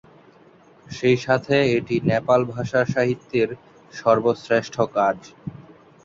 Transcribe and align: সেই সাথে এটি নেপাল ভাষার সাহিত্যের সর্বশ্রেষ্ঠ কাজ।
সেই 0.87 1.17
সাথে 1.17 1.55
এটি 1.77 1.95
নেপাল 2.05 2.41
ভাষার 2.53 2.85
সাহিত্যের 2.93 3.49
সর্বশ্রেষ্ঠ 3.93 4.75
কাজ। 4.95 5.17